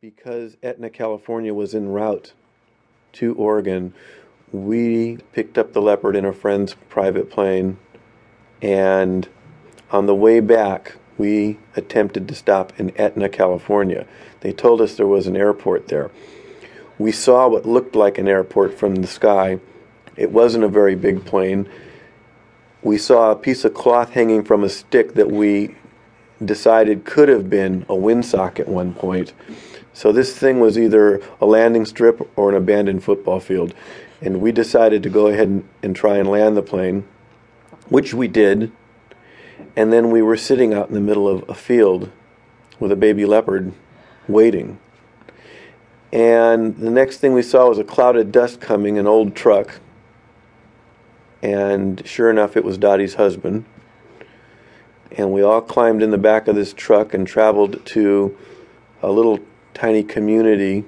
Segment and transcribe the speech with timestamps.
[0.00, 2.32] because Etna, California was en route
[3.12, 3.92] to Oregon,
[4.52, 7.78] we picked up the leopard in a friend's private plane,
[8.62, 9.28] and
[9.90, 14.06] on the way back, we attempted to stop in Etna, California.
[14.38, 16.12] They told us there was an airport there.
[16.96, 19.58] We saw what looked like an airport from the sky.
[20.16, 21.68] It wasn't a very big plane.
[22.82, 25.74] We saw a piece of cloth hanging from a stick that we
[26.44, 29.32] decided could have been a windsock at one point.
[29.98, 33.74] So this thing was either a landing strip or an abandoned football field.
[34.22, 37.02] And we decided to go ahead and, and try and land the plane,
[37.88, 38.70] which we did.
[39.74, 42.12] And then we were sitting out in the middle of a field
[42.78, 43.72] with a baby leopard
[44.28, 44.78] waiting.
[46.12, 49.80] And the next thing we saw was a cloud of dust coming, an old truck.
[51.42, 53.64] And sure enough, it was Dottie's husband.
[55.10, 58.38] And we all climbed in the back of this truck and traveled to
[59.02, 59.40] a little
[59.78, 60.84] tiny community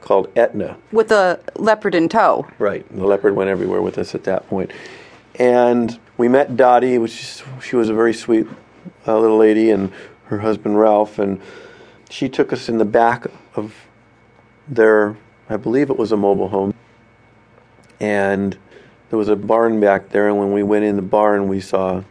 [0.00, 0.78] called Etna.
[0.92, 2.46] With a leopard in tow.
[2.58, 2.86] Right.
[2.96, 4.70] The leopard went everywhere with us at that point.
[5.34, 8.46] And we met Dottie, which she was a very sweet
[9.06, 9.92] uh, little lady, and
[10.26, 11.18] her husband Ralph.
[11.18, 11.40] And
[12.08, 13.74] she took us in the back of
[14.66, 15.16] their,
[15.50, 16.72] I believe it was a mobile home.
[18.00, 18.56] And
[19.10, 20.28] there was a barn back there.
[20.28, 22.04] And when we went in the barn, we saw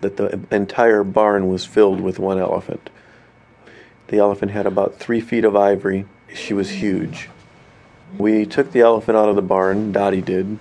[0.00, 2.90] that the entire barn was filled with one elephant.
[4.12, 6.04] The elephant had about three feet of ivory.
[6.34, 7.30] She was huge.
[8.18, 10.58] We took the elephant out of the barn, Dottie did,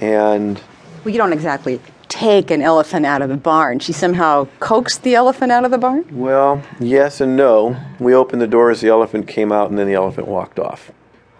[0.00, 0.62] and.
[1.04, 3.80] Well, you don't exactly take an elephant out of the barn.
[3.80, 6.04] She somehow coaxed the elephant out of the barn?
[6.12, 7.76] Well, yes and no.
[7.98, 10.92] We opened the door as the elephant came out, and then the elephant walked off.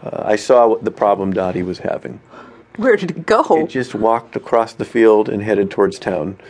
[0.03, 2.19] Uh, I saw what the problem Dottie was having.
[2.75, 3.45] Where did it go?
[3.51, 6.41] It just walked across the field and headed towards town.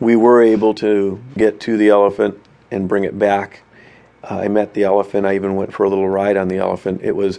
[0.00, 3.64] We were able to get to the elephant and bring it back
[4.22, 5.26] I met the elephant.
[5.26, 7.00] I even went for a little ride on the elephant.
[7.02, 7.38] It was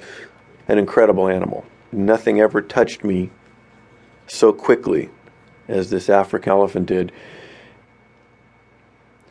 [0.67, 1.65] an incredible animal.
[1.91, 3.31] Nothing ever touched me
[4.27, 5.09] so quickly
[5.67, 7.11] as this African elephant did.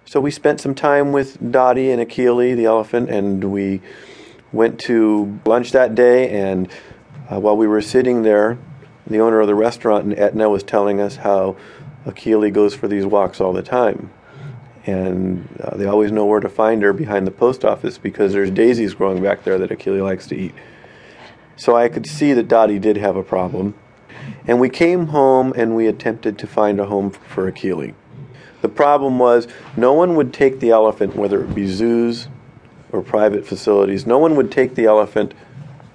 [0.05, 3.83] So we spent some time with Dottie and Akili, the elephant, and we
[4.53, 6.31] went to lunch that day.
[6.31, 6.69] And
[7.31, 8.59] uh, while we were sitting there,
[9.07, 11.57] the owner of the restaurant in Etna was telling us how
[12.07, 14.11] Akili goes for these walks all the time
[14.89, 18.51] and uh, they always know where to find her behind the post office because there's
[18.51, 20.55] daisies growing back there that Akili likes to eat.
[21.57, 23.75] So I could see that Dottie did have a problem.
[24.47, 27.95] And we came home and we attempted to find a home for Akili.
[28.63, 32.29] The problem was no one would take the elephant, whether it be zoos
[32.91, 35.35] or private facilities, no one would take the elephant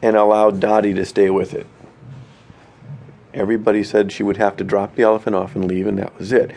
[0.04, 1.66] and allow Dottie to stay with it.
[3.34, 6.32] Everybody said she would have to drop the elephant off and leave, and that was
[6.32, 6.52] it.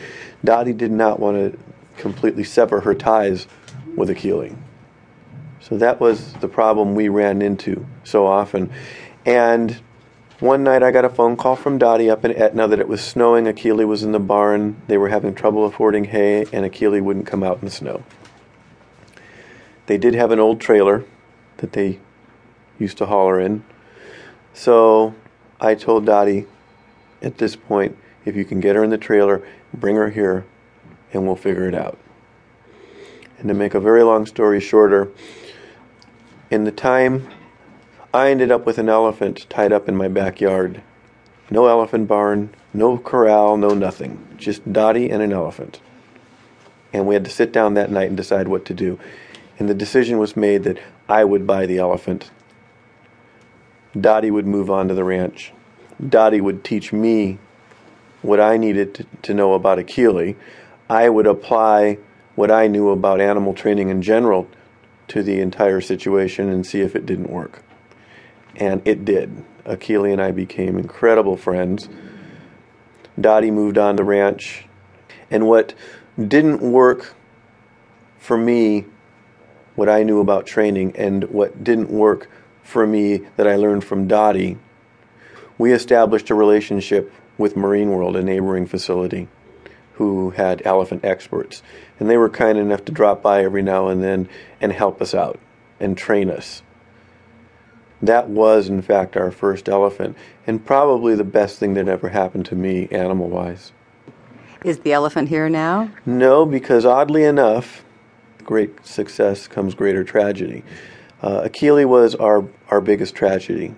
[0.44, 1.58] Dottie did not want to
[1.97, 3.47] completely sever her ties
[3.97, 4.57] with Akili.
[5.61, 8.71] So that was the problem we ran into so often.
[9.25, 9.81] And
[10.39, 13.01] one night I got a phone call from Dottie up in Etna that it was
[13.01, 13.47] snowing.
[13.47, 14.81] Akili was in the barn.
[14.87, 18.05] They were having trouble affording hay, and Akili wouldn't come out in the snow.
[19.87, 21.05] They did have an old trailer
[21.57, 22.01] that they
[22.78, 23.65] used to haul her in.
[24.53, 25.15] So
[25.61, 26.47] I told Dottie
[27.23, 30.45] at this point, if you can get her in the trailer, bring her here
[31.16, 31.99] and we'll figure it out.
[33.38, 35.10] And to make a very long story shorter,
[36.50, 37.28] in the time
[38.16, 40.81] I ended up with an elephant tied up in my backyard.
[41.50, 44.27] No elephant barn, no corral, no nothing.
[44.38, 45.82] Just Dottie and an elephant.
[46.94, 48.98] And we had to sit down that night and decide what to do.
[49.59, 50.78] And the decision was made that
[51.10, 52.31] I would buy the elephant.
[54.00, 55.53] Dottie would move on to the ranch.
[56.09, 57.38] Dottie would teach me
[58.22, 60.37] what I needed to, to know about Akili.
[60.88, 61.98] I would apply
[62.36, 64.48] what I knew about animal training in general
[65.08, 67.62] to the entire situation and see if it didn't work.
[68.54, 69.44] And it did.
[69.64, 71.88] Akili and I became incredible friends.
[73.20, 74.66] Dottie moved on the ranch.
[75.30, 75.74] And what
[76.16, 77.14] didn't work
[78.18, 78.84] for me,
[79.74, 82.30] what I knew about training, and what didn't work
[82.62, 84.59] for me that I learned from Dottie,
[85.59, 89.28] we established a relationship with Marine World, a neighboring facility
[89.97, 91.63] who had elephant experts.
[91.98, 94.28] And they were kind enough to drop by every now and then
[94.60, 95.41] and help us out
[95.81, 96.63] and train us.
[98.03, 100.16] That was, in fact, our first elephant,
[100.47, 103.72] and probably the best thing that ever happened to me, animal wise.
[104.65, 105.91] Is the elephant here now?
[106.04, 107.83] No, because oddly enough,
[108.45, 110.63] great success comes greater tragedy.
[111.22, 113.75] Uh, Akili was our, our biggest tragedy.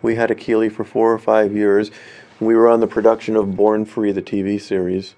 [0.00, 1.90] We had Akili for four or five years.
[2.40, 5.14] We were on the production of Born Free, the TV series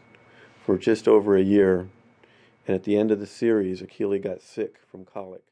[0.65, 1.89] for just over a year.
[2.67, 5.43] And at the end of the series, Akili got sick from colic.